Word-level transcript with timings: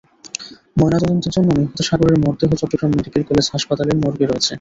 ময়নাতদন্তের 0.79 1.33
জন্য 1.35 1.49
নিহত 1.57 1.79
সাগরের 1.87 2.17
মরদেহ 2.23 2.49
চট্টগ্রাম 2.61 2.91
মেডিকেল 2.93 3.23
কলেজ 3.29 3.45
হাসপাতালের 3.53 3.97
মর্গে 4.03 4.25
রয়েছে। 4.25 4.49